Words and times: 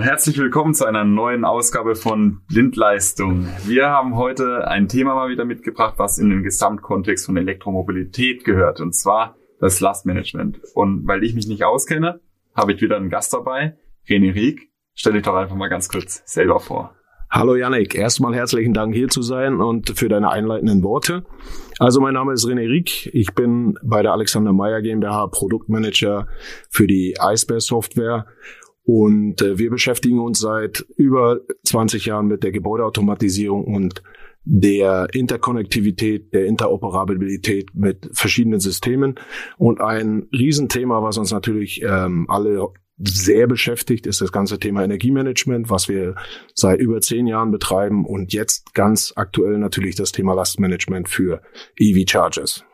So, 0.00 0.06
herzlich 0.06 0.38
willkommen 0.38 0.72
zu 0.72 0.86
einer 0.86 1.04
neuen 1.04 1.44
Ausgabe 1.44 1.94
von 1.94 2.40
Blindleistung. 2.48 3.46
Wir 3.66 3.90
haben 3.90 4.16
heute 4.16 4.66
ein 4.66 4.88
Thema 4.88 5.14
mal 5.14 5.28
wieder 5.28 5.44
mitgebracht, 5.44 5.96
was 5.98 6.16
in 6.16 6.30
den 6.30 6.42
Gesamtkontext 6.42 7.26
von 7.26 7.36
Elektromobilität 7.36 8.46
gehört, 8.46 8.80
und 8.80 8.94
zwar 8.94 9.36
das 9.60 9.78
Lastmanagement. 9.80 10.58
Und 10.72 11.06
weil 11.06 11.22
ich 11.22 11.34
mich 11.34 11.48
nicht 11.48 11.64
auskenne, 11.64 12.20
habe 12.54 12.72
ich 12.72 12.80
wieder 12.80 12.96
einen 12.96 13.10
Gast 13.10 13.34
dabei, 13.34 13.76
René 14.08 14.34
Rieck. 14.34 14.70
Stell 14.94 15.12
dich 15.12 15.22
doch 15.22 15.34
einfach 15.34 15.54
mal 15.54 15.68
ganz 15.68 15.90
kurz 15.90 16.22
selber 16.24 16.60
vor. 16.60 16.94
Hallo 17.30 17.54
Yannick, 17.54 17.94
erstmal 17.94 18.34
herzlichen 18.34 18.72
Dank 18.72 18.94
hier 18.94 19.08
zu 19.08 19.20
sein 19.20 19.60
und 19.60 19.90
für 19.98 20.08
deine 20.08 20.30
einleitenden 20.30 20.82
Worte. 20.82 21.26
Also 21.78 22.00
mein 22.00 22.14
Name 22.14 22.32
ist 22.32 22.46
René 22.46 22.66
Rieck, 22.66 23.10
ich 23.12 23.34
bin 23.34 23.78
bei 23.82 24.02
der 24.02 24.12
Alexander 24.12 24.54
Meyer 24.54 24.80
GmbH 24.80 25.26
Produktmanager 25.26 26.26
für 26.70 26.86
die 26.86 27.20
Eisbär 27.20 27.60
Software 27.60 28.24
und 28.92 29.40
äh, 29.40 29.56
wir 29.56 29.70
beschäftigen 29.70 30.18
uns 30.18 30.40
seit 30.40 30.84
über 30.96 31.42
20 31.64 32.06
Jahren 32.06 32.26
mit 32.26 32.42
der 32.42 32.50
Gebäudeautomatisierung 32.50 33.64
und 33.64 34.02
der 34.42 35.06
Interkonnektivität, 35.12 36.34
der 36.34 36.46
Interoperabilität 36.46 37.72
mit 37.72 38.10
verschiedenen 38.12 38.58
Systemen. 38.58 39.14
Und 39.58 39.80
ein 39.80 40.26
Riesenthema, 40.32 41.04
was 41.04 41.18
uns 41.18 41.30
natürlich 41.30 41.82
ähm, 41.84 42.26
alle 42.28 42.66
sehr 42.98 43.46
beschäftigt, 43.46 44.08
ist 44.08 44.22
das 44.22 44.32
ganze 44.32 44.58
Thema 44.58 44.82
Energiemanagement, 44.82 45.70
was 45.70 45.88
wir 45.88 46.16
seit 46.52 46.80
über 46.80 47.00
zehn 47.00 47.28
Jahren 47.28 47.52
betreiben 47.52 48.04
und 48.04 48.32
jetzt 48.32 48.74
ganz 48.74 49.12
aktuell 49.14 49.58
natürlich 49.58 49.94
das 49.94 50.10
Thema 50.10 50.34
Lastmanagement 50.34 51.08
für 51.08 51.42
EV-Chargers. 51.78 52.64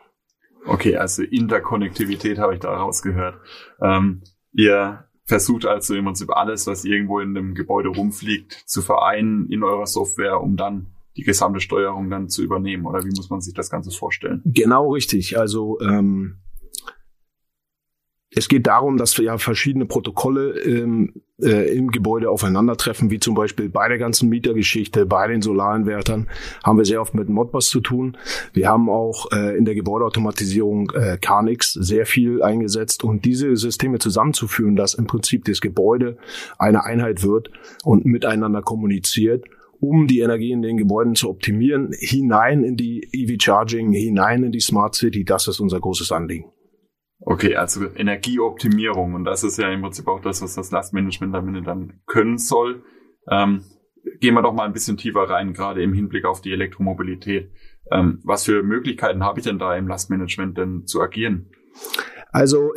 Okay, 0.65 0.97
also 0.97 1.21
Interkonnektivität 1.21 2.39
habe 2.39 2.55
ich 2.55 2.59
da 2.59 2.75
rausgehört. 2.75 3.35
Ähm, 3.83 4.23
ihr 4.51 5.06
versucht 5.27 5.65
also 5.65 5.93
im 5.93 6.05
Prinzip 6.05 6.31
alles, 6.31 6.65
was 6.67 6.85
irgendwo 6.85 7.19
in 7.19 7.37
einem 7.37 7.53
Gebäude 7.53 7.89
rumfliegt, 7.89 8.63
zu 8.65 8.81
vereinen 8.81 9.47
in 9.49 9.61
eurer 9.63 9.85
Software, 9.85 10.41
um 10.41 10.55
dann 10.55 10.87
die 11.17 11.23
gesamte 11.23 11.59
Steuerung 11.59 12.09
dann 12.09 12.29
zu 12.29 12.43
übernehmen? 12.43 12.85
Oder 12.85 13.03
wie 13.03 13.09
muss 13.09 13.29
man 13.29 13.41
sich 13.41 13.53
das 13.53 13.69
Ganze 13.69 13.91
vorstellen? 13.91 14.41
Genau 14.45 14.93
richtig. 14.93 15.37
Also 15.37 15.79
ähm, 15.81 16.37
es 18.29 18.49
geht 18.49 18.67
darum, 18.67 18.97
dass 18.97 19.17
wir 19.17 19.25
ja 19.25 19.37
verschiedene 19.37 19.85
Protokolle 19.85 20.59
ähm, 20.59 21.21
äh, 21.41 21.73
im 21.75 21.91
Gebäude 21.91 22.29
aufeinandertreffen, 22.29 23.09
wie 23.09 23.19
zum 23.19 23.35
Beispiel 23.35 23.69
bei 23.69 23.87
der 23.87 23.97
ganzen 23.97 24.27
Mietergeschichte, 24.27 25.05
bei 25.05 25.27
den 25.27 25.41
Solarinvertern 25.41 26.27
haben 26.63 26.77
wir 26.77 26.83
sehr 26.83 27.01
oft 27.01 27.13
mit 27.13 27.29
Modbus 27.29 27.69
zu 27.69 27.79
tun. 27.79 28.17
Wir 28.53 28.67
haben 28.67 28.89
auch 28.89 29.31
äh, 29.31 29.57
in 29.57 29.63
der 29.63 29.75
Gebäudeautomatisierung 29.75 30.91
äh, 30.91 31.17
Carnix 31.21 31.71
sehr 31.73 32.05
viel 32.05 32.43
eingesetzt 32.43 33.03
und 33.03 33.23
diese 33.23 33.55
Systeme 33.55 33.99
zusammenzuführen, 33.99 34.75
dass 34.75 34.93
im 34.93 35.07
Prinzip 35.07 35.45
das 35.45 35.61
Gebäude 35.61 36.17
eine 36.59 36.83
Einheit 36.83 37.23
wird 37.23 37.49
und 37.83 38.05
miteinander 38.05 38.61
kommuniziert 38.61 39.45
um 39.79 40.07
die 40.07 40.21
Energie 40.21 40.51
in 40.51 40.63
den 40.63 40.77
Gebäuden 40.77 41.13
zu 41.13 41.29
optimieren, 41.29 41.91
hinein 41.93 42.63
in 42.63 42.77
die 42.77 43.07
EV-Charging, 43.11 43.91
hinein 43.91 44.43
in 44.43 44.51
die 44.51 44.59
Smart 44.59 44.95
City, 44.95 45.23
das 45.23 45.47
ist 45.47 45.59
unser 45.59 45.79
großes 45.79 46.11
Anliegen. 46.11 46.45
Okay, 47.29 47.57
also 47.57 47.83
Energieoptimierung 47.93 49.13
und 49.13 49.25
das 49.25 49.43
ist 49.43 49.57
ja 49.57 49.69
im 49.69 49.81
Prinzip 49.81 50.07
auch 50.07 50.21
das, 50.21 50.41
was 50.41 50.55
das 50.55 50.71
Lastmanagement 50.71 51.35
damit 51.35 51.67
dann 51.67 51.99
können 52.05 52.37
soll. 52.37 52.83
Ähm, 53.29 53.65
gehen 54.21 54.33
wir 54.33 54.41
doch 54.41 54.53
mal 54.53 54.63
ein 54.63 54.71
bisschen 54.71 54.95
tiefer 54.95 55.29
rein, 55.29 55.51
gerade 55.51 55.83
im 55.83 55.91
Hinblick 55.91 56.23
auf 56.23 56.39
die 56.39 56.53
Elektromobilität. 56.53 57.51
Ähm, 57.91 58.21
was 58.23 58.45
für 58.45 58.63
Möglichkeiten 58.63 59.25
habe 59.25 59.41
ich 59.41 59.45
denn 59.45 59.59
da 59.59 59.75
im 59.75 59.89
Lastmanagement 59.89 60.57
denn 60.57 60.85
zu 60.85 61.01
agieren? 61.01 61.49
Also 62.31 62.71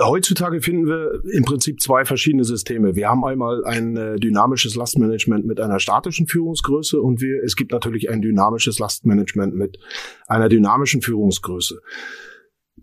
heutzutage 0.00 0.60
finden 0.62 0.88
wir 0.88 1.22
im 1.32 1.44
Prinzip 1.44 1.80
zwei 1.80 2.04
verschiedene 2.04 2.42
Systeme. 2.42 2.96
Wir 2.96 3.08
haben 3.08 3.24
einmal 3.24 3.64
ein 3.64 3.96
äh, 3.96 4.16
dynamisches 4.16 4.74
Lastmanagement 4.74 5.46
mit 5.46 5.60
einer 5.60 5.78
statischen 5.78 6.26
Führungsgröße 6.26 7.00
und 7.00 7.20
wir, 7.20 7.40
es 7.44 7.54
gibt 7.54 7.70
natürlich 7.70 8.10
ein 8.10 8.20
dynamisches 8.20 8.80
Lastmanagement 8.80 9.54
mit 9.54 9.78
einer 10.26 10.48
dynamischen 10.48 11.02
Führungsgröße. 11.02 11.80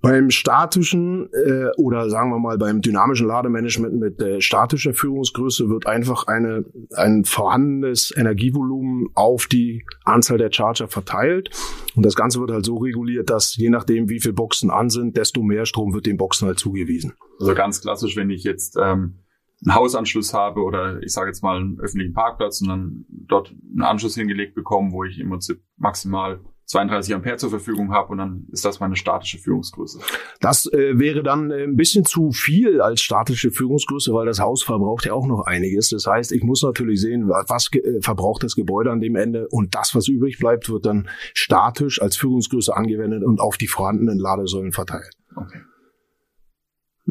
Beim 0.02 0.30
statischen 0.30 1.30
äh, 1.34 1.70
oder 1.78 2.10
sagen 2.10 2.30
wir 2.30 2.40
mal 2.40 2.58
beim 2.58 2.80
dynamischen 2.80 3.28
Lademanagement 3.28 4.00
mit 4.00 4.22
äh, 4.22 4.40
statischer 4.40 4.94
Führungsgröße 4.94 5.68
wird 5.70 5.88
einfach 5.88 6.28
eine, 6.28 6.64
ein 6.96 7.26
vorhandenes 7.26 8.14
Energievolumen 8.16 9.08
auf 9.16 9.48
die 9.48 9.84
Anzahl 10.06 10.38
der 10.38 10.54
Charger 10.54 10.88
verteilt. 10.88 11.50
Und 11.96 12.06
das 12.06 12.16
Ganze 12.16 12.40
wird 12.40 12.52
halt 12.52 12.66
so 12.66 12.78
reguliert, 12.78 13.30
dass 13.30 13.58
je 13.58 13.70
nachdem, 13.70 14.10
wie 14.10 14.22
viele 14.22 14.34
Boxen 14.34 14.70
an 14.70 14.90
sind, 14.90 15.18
desto 15.18 15.44
mehr 15.44 15.66
Strom 15.66 15.94
wird 15.94 16.06
den 16.06 16.18
Boxen 16.18 16.48
halt 16.48 16.60
zugewiesen. 16.60 17.14
Also 17.40 17.54
ganz 17.54 17.82
klassisch, 17.82 18.16
wenn 18.16 18.30
ich 18.30 18.44
jetzt 18.44 18.78
ähm, 18.82 19.20
einen 19.66 19.76
Hausanschluss 19.76 20.34
habe 20.34 20.62
oder 20.62 21.02
ich 21.04 21.12
sage 21.12 21.28
jetzt 21.28 21.44
mal 21.44 21.58
einen 21.58 21.80
öffentlichen 21.80 22.14
Parkplatz 22.14 22.62
und 22.62 22.70
dann 22.70 23.06
dort 23.10 23.50
einen 23.50 23.82
Anschluss 23.82 24.16
hingelegt 24.16 24.56
bekomme, 24.56 24.92
wo 24.92 25.04
ich 25.04 25.20
im 25.20 25.30
Prinzip 25.30 25.62
maximal 25.78 26.40
32 26.70 27.16
Ampere 27.16 27.38
zur 27.38 27.50
Verfügung 27.50 27.92
habe 27.92 28.12
und 28.12 28.20
dann 28.20 28.46
ist 28.52 28.64
das 28.64 28.80
meine 28.80 28.96
statische 28.96 29.40
Führungsgröße. 29.40 30.00
Das 30.40 30.68
äh, 30.72 31.00
wäre 31.00 31.24
dann 31.24 31.50
äh, 31.50 31.64
ein 31.64 31.76
bisschen 31.76 32.06
zu 32.06 32.32
viel 32.32 32.80
als 32.80 33.02
statische 33.02 33.50
Führungsgröße, 33.50 34.14
weil 34.14 34.28
das 34.28 34.40
Haus 34.40 34.62
verbraucht 34.62 35.06
ja 35.06 35.14
auch 35.14 35.26
noch 35.26 35.48
einiges. 35.48 35.90
Das 35.90 36.06
heißt, 36.06 36.32
ich 36.32 36.44
muss 36.44 36.62
natürlich 36.62 37.02
sehen, 37.02 37.28
was 37.28 37.70
äh, 37.74 38.02
verbraucht 38.02 38.44
das 38.44 38.54
Gebäude 38.54 38.92
an 38.92 39.00
dem 39.00 39.16
Ende 39.16 39.48
und 39.50 39.74
das, 39.74 39.96
was 39.96 40.08
übrig 40.08 40.38
bleibt, 40.38 40.70
wird 40.70 40.86
dann 40.86 41.10
statisch 41.34 42.00
als 42.02 42.18
Führungsgröße 42.18 42.76
angewendet 42.76 43.24
und 43.24 43.42
auf 43.42 43.58
die 43.58 43.68
vorhandenen 43.68 44.20
Ladesäulen 44.20 44.72
verteilt. 44.72 45.16
Okay. 45.36 45.62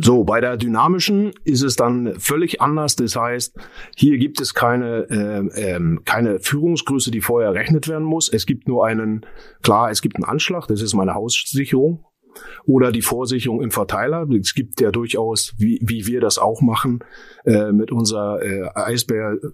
So, 0.01 0.23
bei 0.25 0.41
der 0.41 0.57
dynamischen 0.57 1.33
ist 1.45 1.63
es 1.63 1.75
dann 1.75 2.15
völlig 2.19 2.61
anders. 2.61 2.95
Das 2.97 3.17
heißt, 3.17 3.57
hier 3.97 4.19
gibt 4.19 4.41
es 4.41 4.55
keine, 4.55 5.09
äh, 5.11 5.73
ähm, 5.75 6.03
keine 6.05 6.39
Führungsgröße, 6.39 7.11
die 7.11 7.21
vorher 7.21 7.49
errechnet 7.49 7.89
werden 7.89 8.05
muss. 8.05 8.29
Es 8.29 8.47
gibt 8.47 8.69
nur 8.69 8.87
einen, 8.87 9.27
klar, 9.63 9.91
es 9.91 10.01
gibt 10.01 10.17
einen 10.17 10.25
Anschlag, 10.25 10.67
das 10.69 10.83
ist 10.83 10.95
meine 10.95 11.15
Haussicherung 11.15 12.05
oder 12.65 12.93
die 12.93 13.03
Vorsicherung 13.03 13.61
im 13.61 13.71
Verteiler. 13.71 14.29
Es 14.31 14.55
gibt 14.55 14.81
ja 14.81 14.91
durchaus, 14.91 15.55
wie, 15.59 15.81
wie 15.83 16.07
wir 16.07 16.21
das 16.21 16.39
auch 16.39 16.61
machen, 16.61 17.01
äh, 17.45 17.73
mit 17.73 17.91
unserer 17.91 18.41
äh, 18.43 18.69
Eisbär 18.75 19.39
äh, 19.43 19.49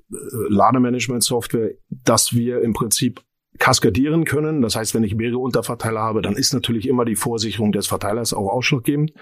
dass 2.04 2.34
wir 2.34 2.60
im 2.60 2.72
Prinzip 2.74 3.22
kaskadieren 3.58 4.24
können. 4.24 4.62
Das 4.62 4.76
heißt, 4.76 4.94
wenn 4.94 5.04
ich 5.04 5.14
mehrere 5.14 5.38
Unterverteiler 5.38 6.00
habe, 6.00 6.22
dann 6.22 6.34
ist 6.34 6.52
natürlich 6.52 6.88
immer 6.88 7.04
die 7.04 7.16
Vorsicherung 7.16 7.72
des 7.72 7.86
Verteilers 7.86 8.34
auch 8.34 8.48
ausschlaggebend. 8.48 9.12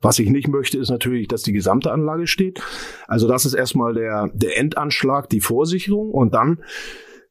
Was 0.00 0.18
ich 0.18 0.30
nicht 0.30 0.48
möchte, 0.48 0.78
ist 0.78 0.90
natürlich, 0.90 1.28
dass 1.28 1.42
die 1.42 1.52
gesamte 1.52 1.92
Anlage 1.92 2.26
steht. 2.26 2.62
Also 3.06 3.26
das 3.28 3.44
ist 3.44 3.54
erstmal 3.54 3.94
der, 3.94 4.30
der 4.32 4.58
Endanschlag, 4.58 5.28
die 5.28 5.40
Vorsicherung. 5.40 6.10
Und 6.10 6.34
dann 6.34 6.62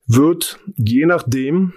wird 0.05 0.59
je 0.75 1.05
nachdem, 1.05 1.73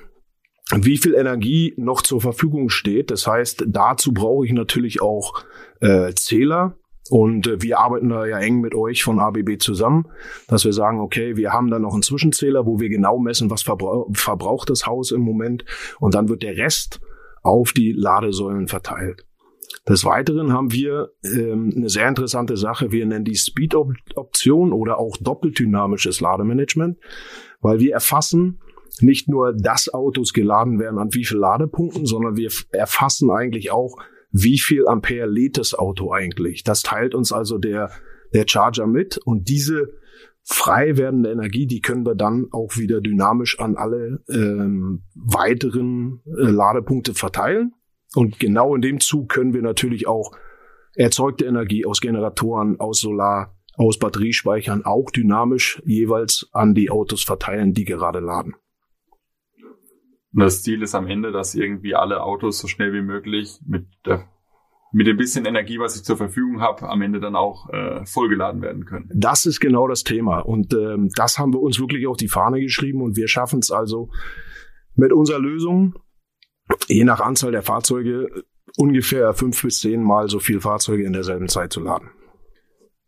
wie 0.74 0.96
viel 0.96 1.14
Energie 1.14 1.74
noch 1.76 2.02
zur 2.02 2.20
Verfügung 2.20 2.68
steht. 2.68 3.10
Das 3.10 3.26
heißt, 3.26 3.64
dazu 3.68 4.12
brauche 4.12 4.46
ich 4.46 4.52
natürlich 4.52 5.02
auch 5.02 5.44
äh, 5.80 6.12
Zähler, 6.14 6.76
und 7.10 7.46
äh, 7.46 7.62
wir 7.62 7.78
arbeiten 7.78 8.08
da 8.08 8.26
ja 8.26 8.38
eng 8.38 8.60
mit 8.60 8.74
euch 8.74 9.02
von 9.02 9.18
ABB 9.18 9.58
zusammen, 9.58 10.06
dass 10.48 10.64
wir 10.64 10.72
sagen, 10.72 11.00
okay, 11.00 11.36
wir 11.36 11.52
haben 11.52 11.70
da 11.70 11.78
noch 11.78 11.94
einen 11.94 12.02
Zwischenzähler, 12.02 12.66
wo 12.66 12.80
wir 12.80 12.88
genau 12.88 13.18
messen, 13.18 13.50
was 13.50 13.62
verbrauch, 13.62 14.08
verbraucht 14.12 14.70
das 14.70 14.86
Haus 14.86 15.10
im 15.10 15.20
Moment. 15.20 15.64
Und 15.98 16.14
dann 16.14 16.28
wird 16.28 16.42
der 16.42 16.56
Rest 16.56 17.00
auf 17.42 17.72
die 17.72 17.92
Ladesäulen 17.92 18.68
verteilt. 18.68 19.26
Des 19.88 20.04
Weiteren 20.04 20.52
haben 20.52 20.72
wir 20.72 21.10
ähm, 21.24 21.72
eine 21.74 21.88
sehr 21.88 22.06
interessante 22.06 22.56
Sache. 22.56 22.92
Wir 22.92 23.04
nennen 23.04 23.24
die 23.24 23.34
Speed-Option 23.34 24.72
oder 24.72 24.98
auch 24.98 25.16
doppeldynamisches 25.16 26.20
Lademanagement, 26.20 26.98
weil 27.60 27.80
wir 27.80 27.92
erfassen 27.94 28.60
nicht 29.00 29.28
nur, 29.28 29.54
dass 29.54 29.92
Autos 29.92 30.32
geladen 30.32 30.78
werden 30.78 30.98
an 30.98 31.14
wie 31.14 31.24
viel 31.24 31.38
Ladepunkten, 31.38 32.06
sondern 32.06 32.36
wir 32.36 32.50
erfassen 32.70 33.30
eigentlich 33.30 33.72
auch, 33.72 33.96
wie 34.32 34.58
viel 34.58 34.88
Ampere 34.88 35.26
lädt 35.26 35.58
das 35.58 35.74
Auto 35.74 36.12
eigentlich. 36.12 36.64
Das 36.64 36.82
teilt 36.82 37.14
uns 37.14 37.32
also 37.32 37.58
der, 37.58 37.90
der 38.32 38.46
Charger 38.48 38.86
mit 38.86 39.18
und 39.18 39.48
diese 39.48 39.92
frei 40.42 40.96
werdende 40.96 41.30
Energie, 41.30 41.66
die 41.66 41.80
können 41.80 42.04
wir 42.04 42.14
dann 42.14 42.48
auch 42.50 42.76
wieder 42.76 43.00
dynamisch 43.00 43.60
an 43.60 43.76
alle 43.76 44.24
ähm, 44.28 45.04
weiteren 45.14 46.20
äh, 46.26 46.50
Ladepunkte 46.50 47.14
verteilen. 47.14 47.74
Und 48.14 48.40
genau 48.40 48.74
in 48.74 48.82
dem 48.82 49.00
Zug 49.00 49.28
können 49.28 49.54
wir 49.54 49.62
natürlich 49.62 50.06
auch 50.06 50.32
erzeugte 50.94 51.44
Energie 51.44 51.86
aus 51.86 52.00
Generatoren, 52.00 52.78
aus 52.80 53.00
Solar, 53.00 53.56
aus 53.76 53.98
Batteriespeichern 53.98 54.84
auch 54.84 55.10
dynamisch 55.10 55.80
jeweils 55.86 56.48
an 56.52 56.74
die 56.74 56.90
Autos 56.90 57.22
verteilen, 57.22 57.72
die 57.72 57.84
gerade 57.84 58.20
laden. 58.20 58.54
Und 60.34 60.40
das 60.40 60.62
Ziel 60.62 60.82
ist 60.82 60.94
am 60.94 61.06
Ende, 61.06 61.32
dass 61.32 61.54
irgendwie 61.54 61.94
alle 61.94 62.22
Autos 62.22 62.58
so 62.58 62.68
schnell 62.68 62.92
wie 62.92 63.02
möglich 63.02 63.60
mit 63.66 63.86
der 64.06 64.28
mit 64.94 65.06
dem 65.06 65.16
bisschen 65.16 65.46
Energie, 65.46 65.78
was 65.78 65.96
ich 65.96 66.04
zur 66.04 66.18
Verfügung 66.18 66.60
habe, 66.60 66.86
am 66.88 67.00
Ende 67.00 67.18
dann 67.18 67.34
auch 67.34 67.70
äh, 67.70 68.04
vollgeladen 68.04 68.60
werden 68.60 68.84
können. 68.84 69.08
Das 69.14 69.46
ist 69.46 69.58
genau 69.58 69.88
das 69.88 70.04
Thema. 70.04 70.40
Und 70.40 70.74
ähm, 70.74 71.08
das 71.16 71.38
haben 71.38 71.54
wir 71.54 71.60
uns 71.60 71.80
wirklich 71.80 72.06
auf 72.06 72.18
die 72.18 72.28
Fahne 72.28 72.60
geschrieben 72.60 73.00
und 73.00 73.16
wir 73.16 73.26
schaffen 73.26 73.60
es 73.60 73.70
also 73.70 74.10
mit 74.94 75.12
unserer 75.12 75.38
Lösung, 75.38 75.94
je 76.88 77.04
nach 77.04 77.20
Anzahl 77.20 77.52
der 77.52 77.62
Fahrzeuge, 77.62 78.44
ungefähr 78.76 79.32
fünf 79.32 79.62
bis 79.62 79.80
zehn 79.80 80.02
Mal 80.02 80.28
so 80.28 80.38
viel 80.38 80.60
Fahrzeuge 80.60 81.04
in 81.04 81.14
derselben 81.14 81.48
Zeit 81.48 81.72
zu 81.72 81.80
laden. 81.80 82.10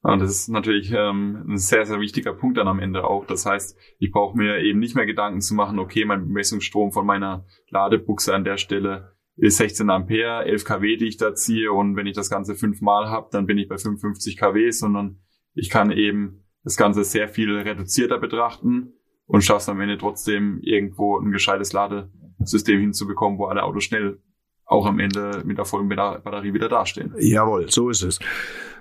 Ja, 0.06 0.16
das 0.16 0.30
ist 0.30 0.48
natürlich 0.48 0.92
ähm, 0.92 1.44
ein 1.48 1.56
sehr, 1.56 1.86
sehr 1.86 1.98
wichtiger 1.98 2.34
Punkt 2.34 2.58
dann 2.58 2.68
am 2.68 2.78
Ende 2.78 3.04
auch. 3.04 3.24
Das 3.24 3.46
heißt, 3.46 3.78
ich 3.98 4.10
brauche 4.12 4.36
mir 4.36 4.58
eben 4.58 4.78
nicht 4.78 4.94
mehr 4.94 5.06
Gedanken 5.06 5.40
zu 5.40 5.54
machen, 5.54 5.78
okay, 5.78 6.04
mein 6.04 6.26
Bemessungsstrom 6.26 6.92
von 6.92 7.06
meiner 7.06 7.46
Ladebuchse 7.70 8.34
an 8.34 8.44
der 8.44 8.58
Stelle 8.58 9.14
ist 9.36 9.56
16 9.56 9.88
Ampere, 9.88 10.44
11 10.44 10.64
kW, 10.64 10.96
die 10.96 11.06
ich 11.06 11.16
da 11.16 11.34
ziehe 11.34 11.72
und 11.72 11.96
wenn 11.96 12.06
ich 12.06 12.14
das 12.14 12.28
Ganze 12.30 12.54
fünfmal 12.54 13.08
habe, 13.08 13.28
dann 13.32 13.46
bin 13.46 13.58
ich 13.58 13.66
bei 13.66 13.78
55 13.78 14.36
kW, 14.36 14.70
sondern 14.70 15.20
ich 15.54 15.70
kann 15.70 15.90
eben 15.90 16.44
das 16.62 16.76
Ganze 16.76 17.02
sehr 17.02 17.28
viel 17.28 17.56
reduzierter 17.56 18.18
betrachten 18.18 18.92
und 19.26 19.42
schaffe 19.42 19.58
es 19.58 19.68
am 19.68 19.80
Ende 19.80 19.98
trotzdem 19.98 20.60
irgendwo 20.60 21.18
ein 21.18 21.32
gescheites 21.32 21.72
Ladesystem 21.72 22.78
hinzubekommen, 22.78 23.38
wo 23.38 23.46
alle 23.46 23.62
Autos 23.62 23.84
schnell 23.84 24.20
auch 24.66 24.86
am 24.86 24.98
Ende 24.98 25.42
mit 25.44 25.58
der 25.58 25.64
vollen 25.64 25.88
Batterie 25.88 26.54
wieder 26.54 26.68
dastehen. 26.68 27.14
Jawohl, 27.18 27.70
so 27.70 27.90
ist 27.90 28.02
es. 28.02 28.18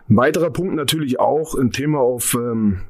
Ein 0.10 0.18
weiterer 0.18 0.50
Punkt 0.50 0.76
natürlich 0.76 1.20
auch 1.20 1.56
ein 1.56 1.72
Thema 1.72 2.00
auf 2.00 2.34
ähm, 2.36 2.82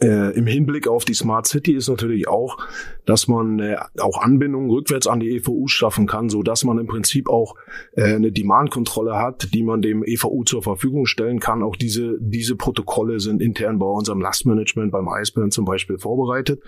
äh, 0.00 0.36
im 0.36 0.46
Hinblick 0.46 0.88
auf 0.88 1.04
die 1.04 1.14
Smart 1.14 1.46
City 1.46 1.74
ist 1.74 1.88
natürlich 1.88 2.28
auch, 2.28 2.58
dass 3.04 3.28
man 3.28 3.58
äh, 3.58 3.76
auch 4.00 4.20
Anbindungen 4.20 4.70
rückwärts 4.70 5.06
an 5.06 5.20
die 5.20 5.36
EVU 5.36 5.68
schaffen 5.68 6.06
kann, 6.06 6.28
so 6.28 6.42
dass 6.42 6.64
man 6.64 6.78
im 6.78 6.86
Prinzip 6.86 7.28
auch 7.28 7.54
äh, 7.92 8.14
eine 8.14 8.32
Demand-Kontrolle 8.32 9.16
hat, 9.16 9.54
die 9.54 9.62
man 9.62 9.82
dem 9.82 10.04
EVU 10.04 10.44
zur 10.44 10.62
Verfügung 10.62 11.06
stellen 11.06 11.40
kann. 11.40 11.62
Auch 11.62 11.76
diese 11.76 12.16
diese 12.20 12.56
Protokolle 12.56 13.20
sind 13.20 13.42
intern 13.42 13.78
bei 13.78 13.86
unserem 13.86 14.20
Lastmanagement 14.20 14.92
beim 14.92 15.08
Iceburn 15.08 15.50
zum 15.50 15.64
Beispiel 15.64 15.98
vorbereitet 15.98 16.62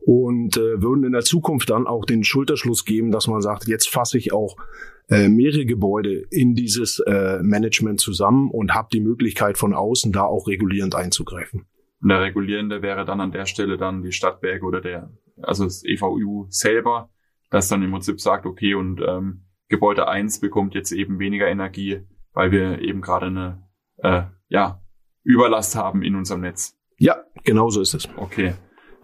und 0.00 0.56
äh, 0.56 0.82
würden 0.82 1.04
in 1.04 1.12
der 1.12 1.22
Zukunft 1.22 1.70
dann 1.70 1.86
auch 1.86 2.04
den 2.04 2.24
Schulterschluss 2.24 2.84
geben, 2.84 3.10
dass 3.10 3.26
man 3.26 3.42
sagt, 3.42 3.68
jetzt 3.68 3.88
fasse 3.88 4.18
ich 4.18 4.32
auch 4.32 4.56
äh, 5.08 5.28
mehrere 5.28 5.64
Gebäude 5.64 6.24
in 6.30 6.54
dieses 6.54 6.98
äh, 7.00 7.38
Management 7.42 8.00
zusammen 8.00 8.50
und 8.50 8.74
habe 8.74 8.88
die 8.92 9.00
Möglichkeit 9.00 9.58
von 9.58 9.74
außen 9.74 10.12
da 10.12 10.22
auch 10.22 10.46
regulierend 10.46 10.94
einzugreifen. 10.94 11.66
Und 12.00 12.10
der 12.10 12.20
Regulierende 12.20 12.82
wäre 12.82 13.04
dann 13.04 13.20
an 13.20 13.32
der 13.32 13.46
Stelle 13.46 13.76
dann 13.76 14.02
die 14.02 14.12
Stadtwerke 14.12 14.64
oder 14.64 14.80
der, 14.80 15.10
also 15.42 15.64
das 15.64 15.84
EVU 15.84 16.46
selber, 16.48 17.10
das 17.50 17.68
dann 17.68 17.82
im 17.82 17.90
Prinzip 17.90 18.20
sagt, 18.20 18.46
okay, 18.46 18.74
und 18.74 19.00
ähm, 19.00 19.44
Gebäude 19.68 20.08
eins 20.08 20.40
bekommt 20.40 20.74
jetzt 20.74 20.92
eben 20.92 21.18
weniger 21.18 21.48
Energie, 21.48 22.02
weil 22.32 22.52
wir 22.52 22.80
eben 22.80 23.00
gerade 23.00 23.26
eine 23.26 23.62
äh, 23.98 24.22
ja, 24.48 24.82
Überlast 25.24 25.76
haben 25.76 26.02
in 26.02 26.14
unserem 26.14 26.42
Netz. 26.42 26.78
Ja, 26.98 27.16
genau 27.44 27.68
so 27.68 27.80
ist 27.80 27.94
es. 27.94 28.08
Okay. 28.16 28.54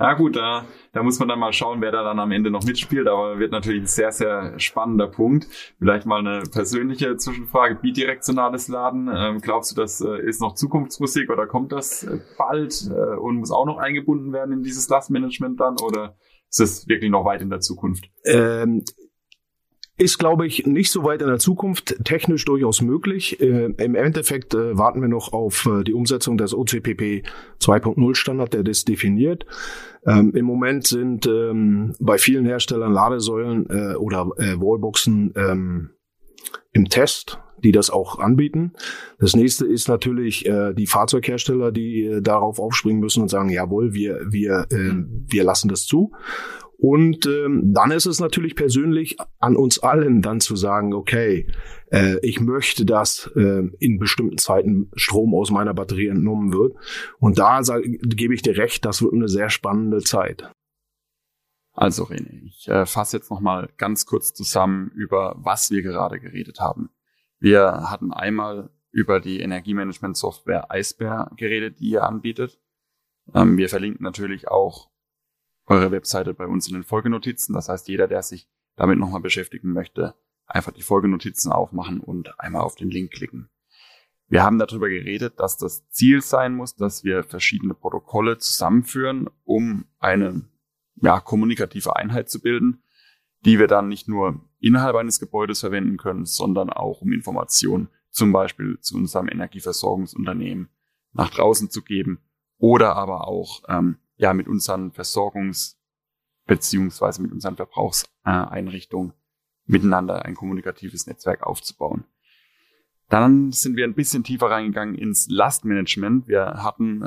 Na 0.05 0.13
gut, 0.13 0.37
da, 0.37 0.67
da 0.93 1.03
muss 1.03 1.19
man 1.19 1.29
dann 1.29 1.39
mal 1.39 1.55
schauen, 1.55 1.81
wer 1.81 1.91
da 1.91 2.05
dann 2.05 2.19
am 2.19 2.31
Ende 2.31 2.51
noch 2.51 2.63
mitspielt, 2.63 3.09
aber 3.09 3.39
wird 3.39 3.53
natürlich 3.53 3.85
ein 3.85 3.87
sehr, 3.87 4.13
sehr 4.13 4.53
spannender 4.61 5.07
Punkt. 5.07 5.47
Vielleicht 5.79 6.05
mal 6.05 6.19
eine 6.19 6.43
persönliche 6.43 7.17
Zwischenfrage. 7.17 7.77
Bidirektionales 7.77 8.69
Laden, 8.69 9.09
ähm, 9.11 9.41
glaubst 9.41 9.73
du, 9.73 9.77
das 9.81 10.03
äh, 10.03 10.21
ist 10.21 10.43
noch 10.43 10.57
Zukunftsmusik 10.57 11.31
oder 11.31 11.47
kommt 11.47 11.73
das 11.73 12.03
äh, 12.03 12.21
bald 12.37 12.87
äh, 12.91 13.17
und 13.17 13.37
muss 13.37 13.51
auch 13.51 13.65
noch 13.65 13.79
eingebunden 13.79 14.35
werden 14.35 14.53
in 14.53 14.63
dieses 14.63 14.91
Lastmanagement 14.91 15.59
dann 15.59 15.77
oder 15.81 16.19
ist 16.51 16.61
es 16.61 16.87
wirklich 16.87 17.11
noch 17.11 17.25
weit 17.25 17.41
in 17.41 17.49
der 17.49 17.61
Zukunft? 17.61 18.05
Ähm, 18.27 18.85
ist, 19.97 20.19
glaube 20.19 20.47
ich, 20.47 20.67
nicht 20.67 20.91
so 20.91 21.05
weit 21.05 21.23
in 21.23 21.29
der 21.29 21.39
Zukunft, 21.39 22.05
technisch 22.05 22.45
durchaus 22.45 22.83
möglich. 22.83 23.41
Äh, 23.41 23.67
Im 23.77 23.95
Endeffekt 23.95 24.55
äh, 24.55 24.77
warten 24.77 25.01
wir 25.01 25.09
noch 25.09 25.33
auf 25.33 25.67
äh, 25.67 25.85
die 25.85 25.95
Umsetzung 25.95 26.37
des 26.37 26.53
OCPP 26.53 27.23
2.0 27.61 28.15
Standard, 28.17 28.55
der 28.55 28.65
das 28.65 28.85
definiert. 28.85 29.47
Ähm, 30.05 30.33
Im 30.35 30.47
Moment 30.47 30.87
sind 30.87 31.27
ähm, 31.27 31.95
bei 32.01 32.19
vielen 32.19 32.45
Herstellern 32.45 32.93
Ladesäulen 32.93 33.71
äh, 33.71 33.95
oder 33.95 34.31
äh, 34.37 34.57
Wallboxen 34.59 35.33
ähm, 35.37 35.91
im 36.73 36.89
Test, 36.89 37.39
die 37.63 37.71
das 37.71 37.89
auch 37.89 38.19
anbieten. 38.19 38.73
Das 39.21 39.37
nächste 39.37 39.65
ist 39.65 39.89
natürlich 39.89 40.45
äh, 40.45 40.75
die 40.75 40.89
Fahrzeughersteller, 40.89 41.71
die 41.71 42.05
äh, 42.05 42.21
darauf 42.21 42.59
aufspringen 42.59 43.01
müssen 43.01 43.23
und 43.23 43.29
sagen, 43.29 43.49
jawohl, 43.49 43.95
wir, 43.95 44.21
wir, 44.29 44.67
äh, 44.71 44.93
wir 45.29 45.45
lassen 45.45 45.69
das 45.69 45.87
zu. 45.87 46.13
Und 46.79 47.27
ähm, 47.27 47.73
dann 47.73 47.91
ist 47.91 48.07
es 48.07 48.21
natürlich 48.21 48.57
persönlich 48.57 49.17
an 49.39 49.57
uns 49.57 49.79
allen 49.79 50.23
dann 50.23 50.41
zu 50.41 50.57
sagen, 50.57 50.93
okay, 50.93 51.47
äh, 51.91 52.19
ich 52.27 52.41
möchte, 52.41 52.85
dass 52.85 53.31
äh, 53.37 53.69
in 53.79 53.99
bestimmten 53.99 54.39
Zeiten 54.39 54.91
Strom 54.95 55.35
aus 55.35 55.51
meiner 55.51 55.75
Batterie 55.75 56.09
entnommen 56.09 56.53
wird. 56.53 56.75
Und 57.19 57.39
da 57.39 57.61
gebe 58.03 58.35
ich 58.35 58.43
dir 58.43 58.57
recht, 58.57 58.85
das 58.85 59.03
wird 59.03 59.15
eine 59.15 59.29
sehr 59.29 59.51
spannende 59.51 60.01
Zeit. 60.01 60.51
Also 61.73 62.05
René, 62.05 62.45
ich 62.47 62.69
äh, 62.69 62.87
fasse 62.87 63.17
jetzt 63.17 63.31
nochmal 63.31 63.69
ganz 63.77 64.07
kurz 64.07 64.33
zusammen, 64.33 64.91
über 64.95 65.35
was 65.39 65.71
wir 65.71 65.83
gerade 65.83 66.21
geredet 66.21 66.61
haben. 66.61 66.91
Wir 67.41 67.91
hatten 67.91 68.13
einmal 68.13 68.71
über 68.91 69.21
die 69.21 69.41
Energiemanagement-Software 69.41 70.71
Eisbär 70.71 71.31
geredet, 71.37 71.81
die 71.81 71.91
ihr 71.91 72.05
anbietet. 72.05 72.61
Ähm, 73.35 73.57
wir 73.57 73.69
verlinken 73.69 74.05
natürlich 74.05 74.49
auch 74.49 74.94
eure 75.67 75.91
Webseite 75.91 76.35
bei 76.35 76.47
uns 76.47 76.69
in 76.69 76.75
den 76.75 76.85
Folgenotizen. 76.85 77.55
Das 77.55 77.69
heißt, 77.69 77.89
jeder, 77.89 78.09
der 78.09 78.23
sich 78.23 78.49
damit 78.77 78.99
nochmal 78.99 79.21
beschäftigen 79.21 79.73
möchte, 79.73 80.15
einfach 80.47 80.73
die 80.73 80.83
Folgenotizen 80.83 81.53
aufmachen 81.53 82.01
und 82.01 82.39
einmal 82.39 82.63
auf 82.63 82.75
den 82.75 82.91
Link 82.91 83.13
klicken. 83.13 83.49
Wir 84.29 84.43
haben 84.43 84.59
darüber 84.59 84.89
geredet, 84.89 85.39
dass 85.39 85.59
das 85.59 85.89
Ziel 85.91 86.23
sein 86.23 86.55
muss, 86.55 86.75
dass 86.75 87.05
wir 87.05 87.23
verschiedene 87.23 87.75
Protokolle 87.75 88.39
zusammenführen, 88.39 89.29
um 89.45 89.85
eine 89.99 90.43
ja, 90.97 91.21
kommunikative 91.21 91.97
Einheit 91.97 92.31
zu 92.31 92.41
bilden, 92.41 92.83
die 93.45 93.59
wir 93.59 93.67
dann 93.67 93.89
nicht 93.89 94.09
nur 94.09 94.41
innerhalb 94.61 94.97
eines 94.97 95.21
Gebäudes 95.21 95.61
verwenden 95.61 95.99
können, 95.99 96.25
sondern 96.25 96.71
auch 96.71 97.03
um 97.03 97.13
Informationen 97.13 97.89
zum 98.11 98.33
Beispiel 98.33 98.79
zu 98.81 98.97
unserem 98.97 99.29
Energieversorgungsunternehmen 99.29 100.69
nach 101.13 101.31
draußen 101.31 101.71
zu 101.71 101.83
geben 101.83 102.21
oder 102.59 102.97
aber 102.97 103.29
auch 103.29 103.63
ähm, 103.69 103.99
ja 104.17 104.33
mit 104.33 104.49
unseren 104.49 104.93
Versorgungs- 104.93 105.77
beziehungsweise 106.47 107.23
mit 107.23 107.33
unseren 107.33 107.57
Verbrauchseinrichtungen 107.57 109.15
miteinander 109.67 110.25
ein 110.25 110.35
kommunikatives 110.35 111.07
Netzwerk 111.07 111.43
aufzubauen. 111.43 112.05
Dann 113.09 113.53
sind 113.53 113.77
wir 113.77 113.85
ein 113.85 113.95
bisschen 113.95 114.25
tiefer 114.25 114.51
reingegangen 114.51 114.95
ins 114.95 115.29
Lastmanagement. 115.29 116.27
Wir 116.29 116.63
hatten, 116.63 117.07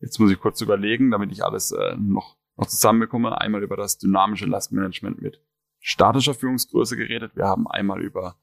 jetzt 0.00 0.18
muss 0.18 0.30
ich 0.30 0.38
kurz 0.38 0.60
überlegen, 0.60 1.10
damit 1.10 1.32
ich 1.32 1.44
alles 1.44 1.72
äh, 1.72 1.96
noch, 1.98 2.36
noch 2.56 2.66
zusammenbekomme, 2.66 3.38
einmal 3.40 3.62
über 3.62 3.76
das 3.76 3.98
dynamische 3.98 4.46
Lastmanagement 4.46 5.20
mit 5.20 5.40
statischer 5.80 6.34
Führungsgröße 6.34 6.96
geredet. 6.96 7.36
Wir 7.36 7.44
haben 7.44 7.66
einmal 7.66 8.02
über 8.02 8.36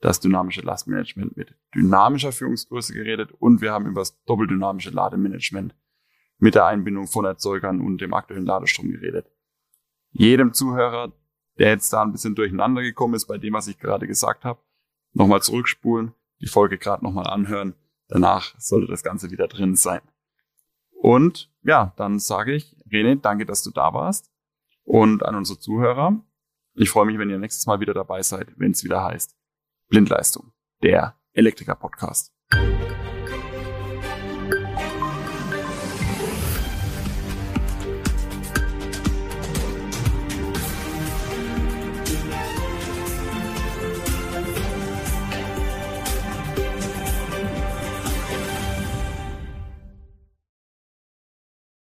das 0.00 0.20
dynamische 0.20 0.60
Lastmanagement 0.60 1.36
mit 1.36 1.54
dynamischer 1.74 2.32
Führungsgröße 2.32 2.94
geredet 2.94 3.32
und 3.32 3.60
wir 3.60 3.72
haben 3.72 3.86
über 3.86 4.00
das 4.00 4.22
doppeldynamische 4.24 4.90
Lademanagement 4.90 5.74
mit 6.38 6.54
der 6.54 6.66
Einbindung 6.66 7.06
von 7.06 7.24
Erzeugern 7.24 7.80
und 7.80 8.00
dem 8.00 8.14
aktuellen 8.14 8.46
Ladestrom 8.46 8.90
geredet. 8.90 9.30
Jedem 10.10 10.52
Zuhörer, 10.52 11.12
der 11.58 11.70
jetzt 11.70 11.92
da 11.92 12.02
ein 12.02 12.12
bisschen 12.12 12.34
durcheinander 12.34 12.82
gekommen 12.82 13.14
ist 13.14 13.26
bei 13.26 13.38
dem, 13.38 13.54
was 13.54 13.68
ich 13.68 13.78
gerade 13.78 14.06
gesagt 14.06 14.44
habe, 14.44 14.60
nochmal 15.12 15.42
zurückspulen, 15.42 16.14
die 16.40 16.46
Folge 16.46 16.78
gerade 16.78 17.04
nochmal 17.04 17.26
anhören. 17.26 17.74
Danach 18.08 18.54
sollte 18.58 18.86
das 18.86 19.02
Ganze 19.02 19.30
wieder 19.30 19.48
drin 19.48 19.74
sein. 19.74 20.00
Und 21.00 21.52
ja, 21.62 21.92
dann 21.96 22.18
sage 22.18 22.54
ich, 22.54 22.76
René, 22.90 23.20
danke, 23.20 23.44
dass 23.44 23.62
du 23.62 23.70
da 23.70 23.92
warst. 23.92 24.32
Und 24.84 25.24
an 25.24 25.34
unsere 25.34 25.58
Zuhörer, 25.58 26.20
ich 26.74 26.90
freue 26.90 27.06
mich, 27.06 27.18
wenn 27.18 27.30
ihr 27.30 27.38
nächstes 27.38 27.66
Mal 27.66 27.80
wieder 27.80 27.94
dabei 27.94 28.22
seid, 28.22 28.48
wenn 28.56 28.70
es 28.70 28.84
wieder 28.84 29.04
heißt 29.04 29.36
Blindleistung, 29.88 30.52
der 30.82 31.16
Elektriker-Podcast. 31.32 32.37